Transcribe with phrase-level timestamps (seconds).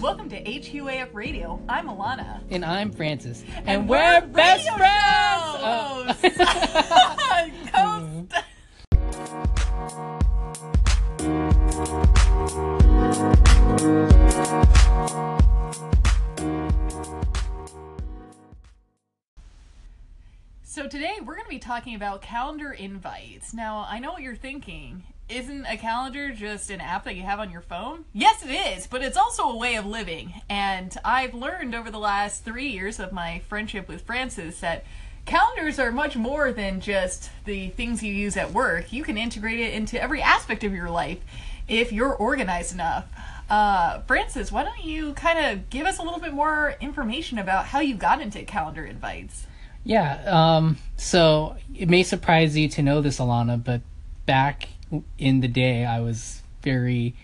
[0.00, 1.58] Welcome to HUAF Radio.
[1.70, 2.40] I'm Alana.
[2.50, 3.42] And I'm Francis.
[3.56, 4.84] And, And we're, we're best friends!
[5.58, 6.14] Oh.
[21.46, 23.54] to be talking about calendar invites.
[23.54, 25.04] Now, I know what you're thinking.
[25.28, 28.04] Isn't a calendar just an app that you have on your phone?
[28.12, 30.34] Yes, it is, but it's also a way of living.
[30.48, 34.84] And I've learned over the last three years of my friendship with Francis that
[35.24, 38.92] calendars are much more than just the things you use at work.
[38.92, 41.18] You can integrate it into every aspect of your life
[41.68, 43.06] if you're organized enough.
[43.48, 47.66] Uh, Francis, why don't you kind of give us a little bit more information about
[47.66, 49.46] how you got into calendar invites?
[49.86, 50.24] Yeah,
[50.56, 53.82] um, so it may surprise you to know this, Alana, but
[54.26, 54.68] back
[55.16, 57.14] in the day, I was very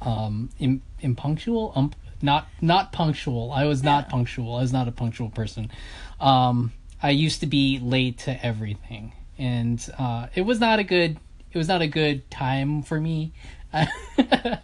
[0.00, 1.72] um, im- impunctual.
[1.76, 3.52] Um, not not punctual.
[3.52, 4.56] I was not punctual.
[4.56, 5.70] I was not a punctual person.
[6.18, 11.18] Um, I used to be late to everything, and uh, it was not a good.
[11.52, 13.32] It was not a good time for me.
[13.72, 14.58] I,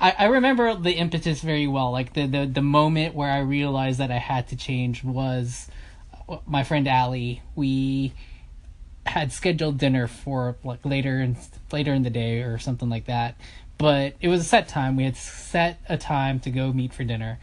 [0.00, 1.92] I remember the impetus very well.
[1.92, 5.68] Like the, the the moment where I realized that I had to change was
[6.46, 7.42] my friend Allie.
[7.54, 8.12] We
[9.06, 11.36] had scheduled dinner for like later in
[11.72, 13.36] later in the day or something like that.
[13.76, 14.96] But it was a set time.
[14.96, 17.38] We had set a time to go meet for dinner.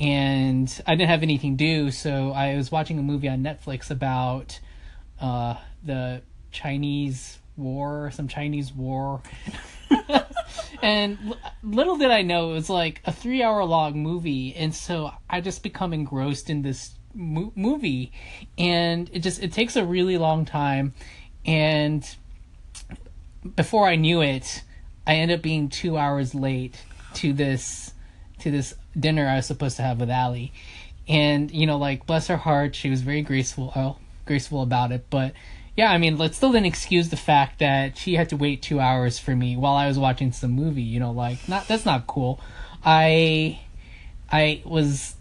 [0.00, 3.90] And I didn't have anything to do, so I was watching a movie on Netflix
[3.90, 4.60] about
[5.20, 9.22] uh, the Chinese war, some Chinese war.
[10.82, 15.10] and little did I know it was like a three hour long movie, and so
[15.28, 18.12] I just become engrossed in this mo- movie,
[18.56, 20.94] and it just it takes a really long time,
[21.44, 22.08] and
[23.56, 24.62] before I knew it,
[25.06, 26.82] I end up being two hours late
[27.14, 27.92] to this
[28.40, 30.52] to this dinner I was supposed to have with Allie,
[31.06, 35.06] and you know like bless her heart, she was very graceful, oh, graceful about it,
[35.10, 35.32] but
[35.78, 38.80] yeah, I mean, let's still didn't excuse the fact that she had to wait two
[38.80, 40.82] hours for me while I was watching some movie.
[40.82, 42.40] You know, like not that's not cool.
[42.84, 43.60] I,
[44.30, 45.14] I was,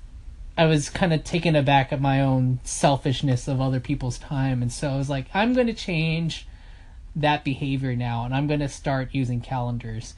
[0.58, 4.72] I was kind of taken aback at my own selfishness of other people's time, and
[4.72, 6.48] so I was like, I'm going to change
[7.16, 10.16] that behavior now, and I'm going to start using calendars.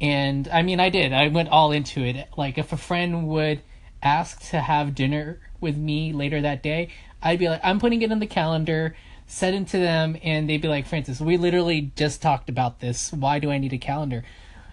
[0.00, 1.12] And I mean, I did.
[1.12, 2.28] I went all into it.
[2.36, 3.60] Like, if a friend would
[4.02, 6.88] ask to have dinner with me later that day,
[7.22, 10.62] I'd be like, I'm putting it in the calendar send it to them and they'd
[10.62, 14.24] be like francis we literally just talked about this why do i need a calendar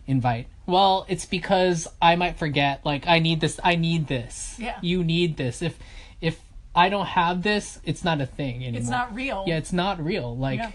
[0.07, 4.77] invite well it's because i might forget like i need this i need this Yeah.
[4.81, 5.77] you need this if
[6.19, 6.39] if
[6.75, 9.43] i don't have this it's not a thing anymore It's not real.
[9.47, 10.71] yeah it's not real like Yeah.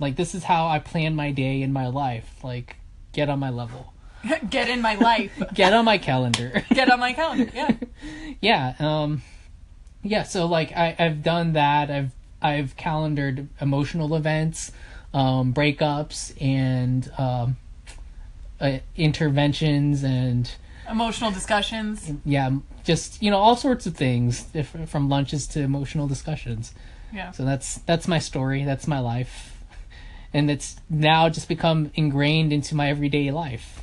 [0.00, 2.76] like this is how i plan my day in my life like
[3.12, 3.92] get on my level
[4.48, 5.32] Get in my life.
[5.54, 7.50] get on my calendar Get on my calendar.
[7.54, 7.72] Yeah.
[8.40, 9.22] yeah um
[10.02, 12.10] yeah so like I, i've done that i've
[12.42, 14.72] i've calendared emotional events
[15.12, 17.56] um breakups and um
[18.60, 20.50] uh, interventions and
[20.90, 22.12] Emotional discussions.
[22.26, 22.50] yeah
[22.84, 26.74] just you know all sorts of things if, from lunches to emotional discussions
[27.12, 27.30] Yeah.
[27.30, 29.56] so that's that's my story that's my life
[30.34, 33.80] and it's now just become ingrained into my everyday life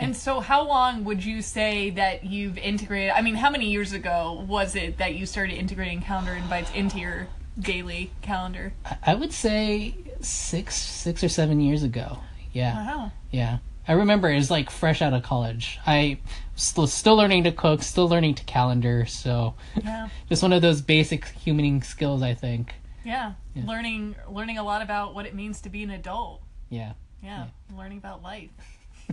[0.00, 3.12] And so, how long would you say that you've integrated?
[3.14, 6.98] I mean, how many years ago was it that you started integrating calendar invites into
[6.98, 8.72] your daily calendar?
[8.84, 12.18] I- i would say six six or seven years ago
[12.52, 13.12] yeah Wow.
[13.30, 13.58] Yeah.
[13.86, 15.78] I remember it was like fresh out of college.
[15.86, 16.18] I
[16.56, 20.08] still still learning to cook, still learning to calendar, so Yeah.
[20.28, 22.74] just one of those basic humaning skills I think.
[23.04, 23.34] Yeah.
[23.54, 26.40] Learning learning a lot about what it means to be an adult.
[26.70, 26.94] Yeah.
[27.22, 27.46] Yeah.
[27.76, 28.50] Learning about life.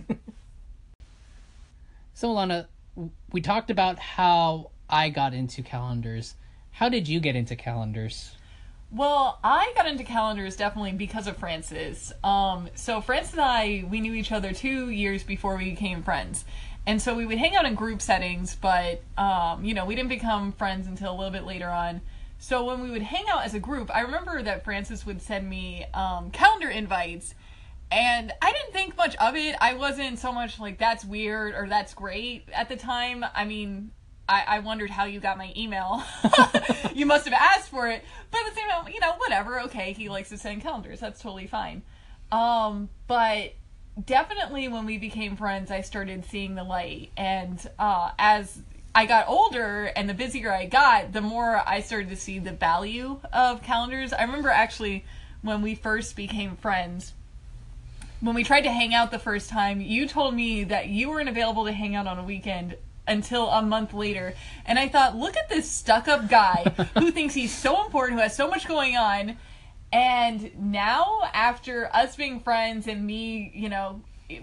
[2.14, 2.68] So Lana,
[3.32, 6.36] we talked about how I got into calendars.
[6.70, 8.36] How did you get into calendars?
[8.94, 12.12] Well, I got into calendars definitely because of Francis.
[12.22, 16.44] Um, so Francis and I, we knew each other two years before we became friends.
[16.86, 20.10] And so we would hang out in group settings, but, um, you know, we didn't
[20.10, 22.02] become friends until a little bit later on.
[22.38, 25.48] So when we would hang out as a group, I remember that Francis would send
[25.48, 27.34] me um, calendar invites.
[27.90, 29.54] And I didn't think much of it.
[29.58, 33.24] I wasn't so much like, that's weird or that's great at the time.
[33.34, 33.92] I mean,
[34.28, 36.02] I, I wondered how you got my email.
[36.94, 38.04] you must have asked for it.
[38.30, 39.60] But at the same time, you know, whatever.
[39.62, 41.00] Okay, he likes to send calendars.
[41.00, 41.82] That's totally fine.
[42.30, 43.54] Um, but
[44.02, 47.10] definitely when we became friends, I started seeing the light.
[47.16, 48.60] And uh, as
[48.94, 52.52] I got older and the busier I got, the more I started to see the
[52.52, 54.12] value of calendars.
[54.12, 55.04] I remember actually
[55.42, 57.12] when we first became friends,
[58.20, 61.28] when we tried to hang out the first time, you told me that you weren't
[61.28, 62.76] available to hang out on a weekend
[63.06, 64.34] until a month later.
[64.66, 66.64] And I thought, look at this stuck up guy
[66.98, 69.36] who thinks he's so important, who has so much going on.
[69.92, 74.00] And now, after us being friends and me, you know,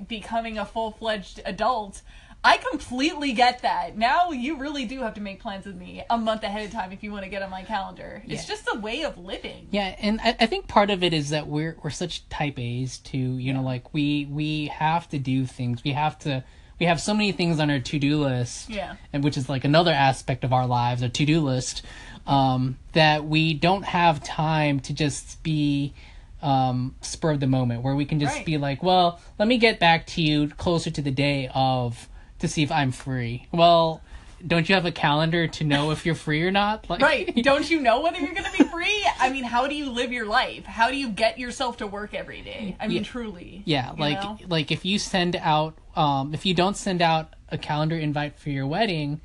[0.07, 2.03] becoming a full fledged adult,
[2.43, 3.97] I completely get that.
[3.97, 6.93] Now you really do have to make plans with me a month ahead of time
[6.93, 8.23] if you want to get on my calendar.
[8.27, 9.67] It's just a way of living.
[9.71, 12.99] Yeah, and I, I think part of it is that we're we're such type A's
[12.99, 13.17] too.
[13.17, 15.83] You know, like we we have to do things.
[15.83, 16.43] We have to.
[16.79, 18.69] We have so many things on our to do list.
[18.69, 18.95] Yeah.
[19.11, 21.81] and which is like another aspect of our lives, our to do list,
[22.25, 25.93] um, that we don't have time to just be
[26.41, 28.45] um, spur of the moment, where we can just Right.
[28.45, 32.07] be like, well, let me get back to you closer to the day of
[32.39, 33.47] to see if I'm free.
[33.51, 34.01] Well,
[34.45, 36.89] don't you have a calendar to know if you're free or not?
[36.89, 37.35] Like, Right.
[37.43, 39.05] Don't you know whether you're going to be free?
[39.19, 40.65] I mean, how do you live your life?
[40.65, 42.75] How do you get yourself to work every day?
[42.79, 43.03] I mean, Yeah.
[43.03, 43.61] truly.
[43.65, 44.37] Yeah, like know?
[44.47, 48.49] like if you send out um if you don't send out a calendar invite for
[48.49, 49.19] your wedding,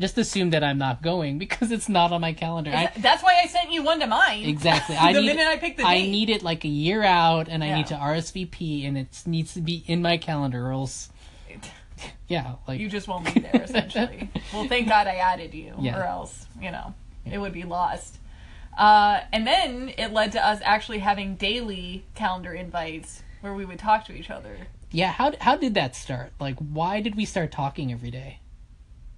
[0.00, 2.70] just assume that I'm not going because it's not on my calendar.
[2.72, 4.44] I, That's why I sent you one to mine.
[4.44, 4.96] exactly.
[5.00, 5.88] I the need, minute I picked the date.
[5.88, 7.76] I need it like a year out and I Yeah.
[7.76, 11.08] need to RSVP and it needs to be in my calendar or else
[12.28, 14.30] yeah, like You just won't be there, essentially.
[14.52, 15.98] well, thank God I added you, Yeah.
[15.98, 18.16] or else, you know, it would be lost.
[18.76, 23.78] Uh, and then it led to us actually having daily calendar invites where we would
[23.78, 24.56] talk to each other.
[24.90, 26.32] yeah, how how did that start?
[26.40, 28.40] Like why did we start talking every day?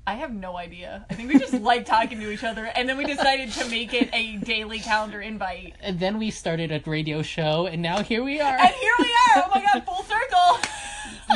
[0.06, 1.04] I have no idea.
[1.10, 3.92] I think we just like talking to each other, and then we decided to make
[3.94, 5.74] it a daily calendar invite.
[5.80, 8.56] And then we started a radio show and now here we are.
[8.56, 9.44] And here we are!
[9.46, 10.58] Oh my god, full circle!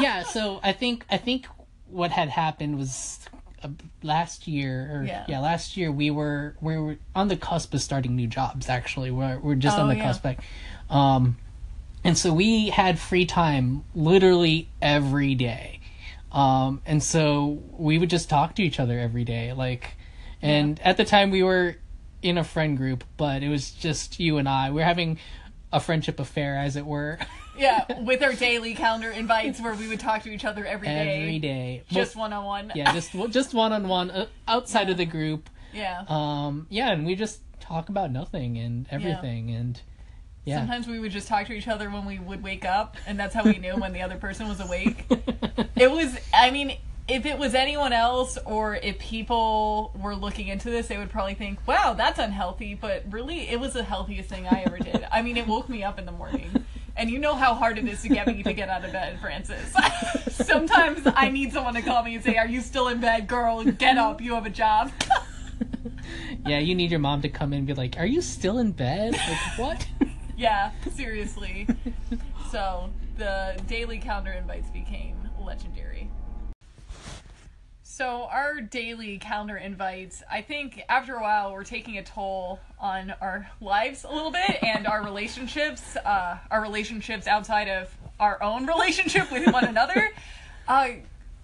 [0.00, 1.46] Yeah so i think i think
[1.88, 3.20] what had happened was
[3.62, 3.69] uh,
[4.02, 5.25] last year or Yeah.
[5.29, 5.38] yeah.
[5.41, 9.38] last year we were we were on the cusp of starting new jobs actually we're,
[9.38, 10.05] we're just Oh, on the yeah.
[10.05, 10.41] cusp like,
[10.91, 11.37] um
[12.02, 15.81] and so we had free time literally every day
[16.32, 19.96] um and so we would just talk to each other every day like
[20.43, 21.76] and at the time we were
[22.23, 25.19] in a friend group but it was just you and i we are having
[25.73, 27.19] a friendship affair as it were
[27.56, 31.20] Yeah, with our daily calendar invites where we would talk to each other every day.
[31.22, 32.72] every day Just one on one.
[32.74, 36.04] yeah just just one on one outside of the group Yeah.
[36.08, 39.80] um yeah and we just talk about nothing and everything and
[40.44, 43.18] yeah Sometimes we would just talk to each other when we would wake up, and
[43.18, 45.06] that's how we knew when the other person was awake.
[45.76, 46.76] It was, I mean,
[47.08, 51.34] if it was anyone else or if people were looking into this, they would probably
[51.34, 52.74] think, wow, that's unhealthy.
[52.74, 55.04] But really, it was the healthiest thing I ever did.
[55.10, 56.64] I mean, it woke me up in the morning.
[56.96, 59.19] And you know how hard it is to get me to get out of bed,
[59.20, 59.75] Francis.
[60.31, 63.64] Sometimes I need someone to call me and say, Are you still in bed, girl?
[63.64, 64.93] Get up, you have a job.
[66.46, 68.73] yeah you need your mom to come in and be like are you still in
[68.73, 69.87] bed like what
[70.37, 71.67] Yeah, seriously.
[72.50, 76.11] so the daily calendar invites became legendary.
[77.96, 83.14] So our daily calendar invites, I think after a while we're taking a toll on
[83.20, 88.67] our lives a little bit and our relationships, uh, our relationships outside of our own
[88.75, 90.11] relationship with one another.
[90.67, 90.88] Uh,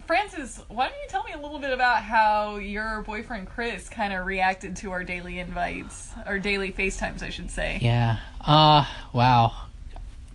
[0.08, 4.12] Francis, why don't you tell me a little bit about how your boyfriend Chris kind
[4.12, 7.79] of reacted to our daily invites, or daily FaceTimes, I should say.
[7.81, 9.52] yeah uh wow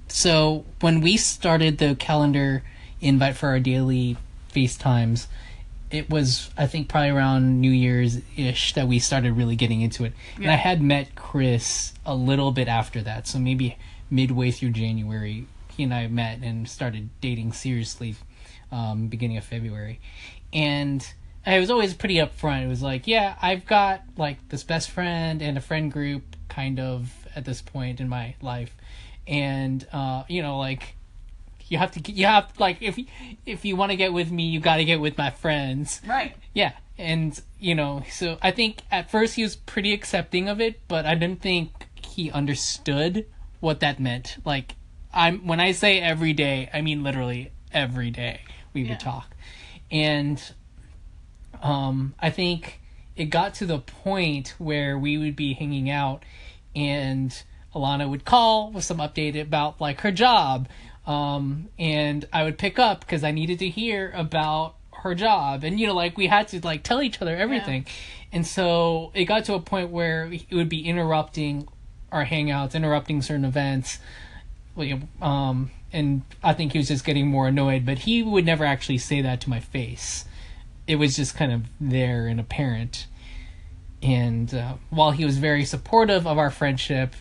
[0.08, 2.64] so when we started the calendar
[3.02, 4.16] invite for our daily
[4.48, 5.28] facetimes
[5.95, 10.04] it was i think probably around new year's ish that we started really getting into
[10.04, 10.14] it.
[10.35, 13.78] And i had met chris a little bit after that so maybe
[14.09, 18.16] midway through january he and i met and started dating seriously
[18.71, 19.99] um, beginning of february.
[20.54, 21.07] And
[21.45, 22.64] i was always pretty upfront.
[22.64, 26.80] It was like yeah i've got like this best friend and a friend group kind
[26.80, 28.75] of at this point in my life.
[29.28, 30.95] And uh, you know like
[31.68, 32.98] you have to you have like if
[33.45, 36.36] if you want to get with me you got to get with my friends Right.
[36.54, 40.80] yeah and you know so i think at first he was pretty accepting of it
[40.88, 43.26] but i didn't think he understood
[43.60, 44.76] what that meant like
[45.14, 48.42] i'm when i say every day i mean literally every day
[48.74, 48.92] we Yeah.
[48.92, 49.36] would talk
[49.92, 50.42] and
[51.62, 52.80] um i think
[53.16, 56.24] it got to the point where we would be hanging out
[56.76, 57.44] and
[57.74, 60.68] alana would call with some update about like her job
[61.07, 65.64] um and i would pick up because i needed to hear about her job.
[65.64, 67.85] And you know like we had to like tell each other everything.
[68.31, 71.68] And so it got to a point where it would be interrupting
[72.12, 74.00] our hangouts interrupting certain events.
[75.21, 78.97] Um and i think he was just getting more annoyed but he would never actually
[78.97, 80.26] say that to my face.
[80.88, 83.07] It was just kind of there and apparent.
[84.04, 87.16] And uh, while he was very supportive of our friendship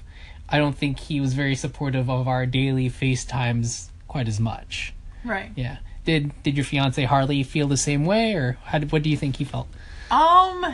[0.55, 4.95] i don't think he was very supportive of our daily facetimes quite as much.
[5.25, 5.51] Right.
[5.57, 5.79] Yeah.
[6.05, 9.17] Did did your fiance Harley feel the same way, or how did, what do you
[9.17, 9.67] think he felt?
[10.09, 10.65] Um,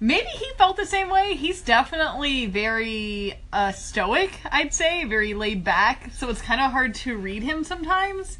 [0.00, 1.36] maybe he felt the same way.
[1.36, 6.10] He's definitely very uh, stoic, I'd say, very laid back.
[6.12, 8.38] So it's kind of hard to read him sometimes.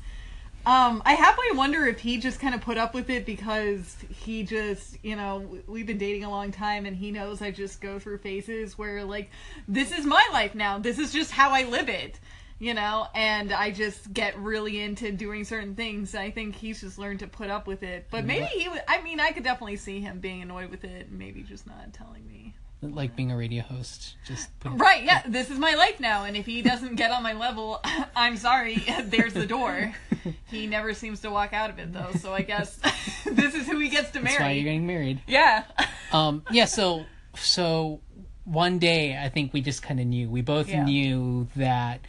[0.64, 4.44] Um, I halfway wonder if he just kind of put up with it because he
[4.44, 7.98] just, you know, we've been dating a long time and he knows I just go
[7.98, 9.30] through phases where, like,
[9.66, 10.78] this is my life now.
[10.78, 12.20] This is just how I live it,
[12.62, 16.14] you know, and I just get really into doing certain things.
[16.14, 18.06] I think he's just learned to put up with it.
[18.08, 21.08] But maybe he, would- I mean, I could definitely see him being annoyed with it
[21.08, 22.54] and maybe just not telling me.
[22.80, 26.36] Like being a radio host, just put, Right, yeah, this is my life now, and
[26.36, 27.80] if he doesn't get on my level,
[28.16, 29.92] I'm sorry, there's the door.
[30.46, 32.78] He never seems to walk out of it, though, so I guess
[33.24, 34.62] this is who he gets to That's why you're marry.
[34.62, 35.20] getting married.
[35.26, 35.64] Yeah.
[36.12, 36.66] Um, yeah.
[36.66, 38.00] So so
[38.44, 40.28] one day I think we just kind of knew.
[40.30, 40.84] We both Yeah.
[40.84, 42.02] knew that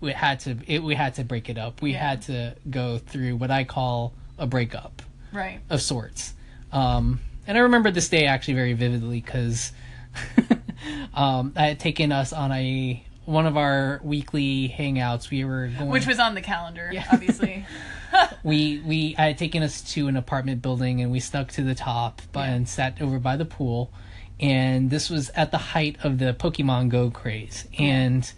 [0.00, 1.82] we had to it, we had to break it up.
[1.82, 2.08] We Yeah.
[2.10, 5.02] had to go through what I call a breakup.
[5.32, 5.60] Right.
[5.70, 6.34] of sorts.
[6.72, 9.72] Um, and I remember this day actually very vividly because
[11.14, 15.30] um, I had taken us on a one of our weekly hangouts.
[15.30, 17.64] We were going, Which was on the calendar, obviously.
[18.42, 21.76] we we I had taken us to an apartment building and we stuck to the
[21.76, 23.92] top by, and sat over by the pool.
[24.40, 28.30] And this was at the height of the Pokemon Go craze, and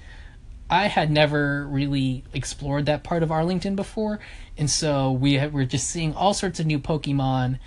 [0.72, 4.20] I had never really explored that part of Arlington before,
[4.56, 7.58] and so we had, were just seeing all sorts of new Pokemon,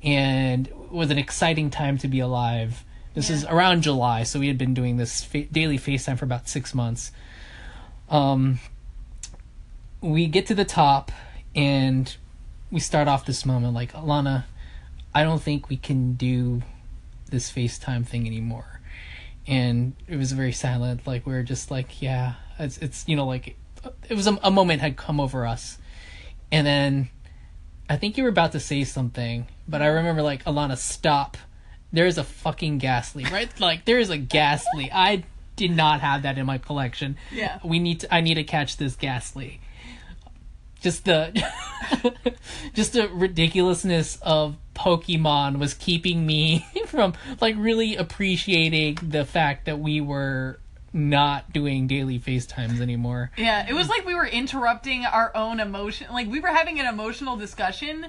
[0.00, 2.84] and it was an exciting time to be alive.
[3.14, 6.48] This is around July, so we had been doing this fa- daily FaceTime for about
[6.48, 7.10] six months.
[8.08, 8.60] Um,
[10.00, 11.10] we get to the top,
[11.56, 12.14] and
[12.70, 14.44] we start off this moment like Alana,
[15.12, 16.62] I don't think we can do
[17.28, 18.80] this FaceTime thing anymore.
[19.48, 21.08] And it was very silent.
[21.08, 23.56] Like we are just like, yeah, it's it's you know like
[24.08, 25.78] it was a, a moment had come over us,
[26.50, 27.10] and then
[27.88, 31.36] I think you were about to say something, but I remember like Alana, stop.
[31.92, 33.48] There's a fucking Gastly, right?
[33.60, 34.90] like there is a Gastly.
[34.92, 35.24] I
[35.56, 37.16] did not have that in my collection.
[37.30, 37.58] Yeah.
[37.64, 38.14] We need to.
[38.14, 39.60] I need to catch this Gastly
[40.82, 41.32] just the
[42.74, 49.78] just the ridiculousness of Pokemon was keeping me from like really appreciating the fact that
[49.78, 50.58] we were
[50.92, 53.30] not doing daily FaceTimes anymore.
[53.36, 56.08] Yeah, it was like we were interrupting our own emotion.
[56.12, 58.06] Like we were having an emotional discussion,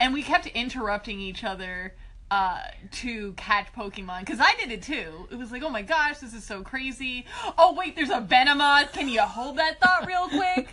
[0.00, 1.94] and we kept interrupting each other
[2.28, 6.18] uh to catch pokemon because i did it too it was like oh my gosh
[6.18, 7.24] this is so crazy
[7.56, 10.68] oh wait there's a venomoth can you hold that thought real quick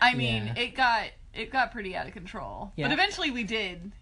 [0.00, 0.58] i mean Yeah.
[0.64, 2.86] it got it got pretty out of control Yeah.
[2.88, 3.92] but eventually we did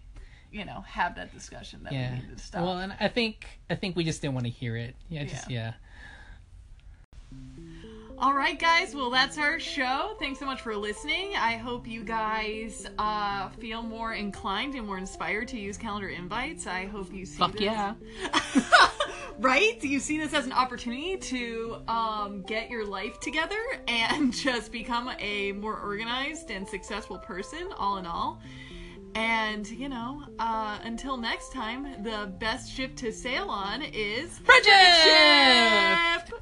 [0.51, 2.09] you know have that discussion that Yeah.
[2.09, 4.51] we needed to stop Well, and I think I think we just didn't want to
[4.51, 4.95] hear it.
[5.07, 5.73] Yeah, just yeah.
[8.17, 8.95] All right, guys.
[8.95, 10.15] Well, that's our show.
[10.19, 11.35] Thanks so much for listening.
[11.35, 16.65] I hope you guys uh, feel more inclined and more inspired to use calendar invites.
[16.65, 17.61] I hope you see Fuck this.
[17.61, 17.95] yeah.
[19.39, 19.83] right?
[19.83, 25.11] You see this as an opportunity to um, get your life together and just become
[25.19, 28.41] a more organized and successful person, all in all.
[29.13, 34.73] And, you know, uh, until next time, the best ship to sail on is Friendship!
[34.73, 36.41] Friendship!